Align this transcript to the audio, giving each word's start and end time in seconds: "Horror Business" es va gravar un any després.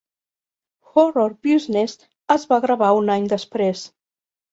"Horror 0.93 1.35
Business" 1.47 1.93
es 2.37 2.47
va 2.53 2.59
gravar 2.65 2.89
un 3.03 3.13
any 3.17 3.29
després. 3.35 3.85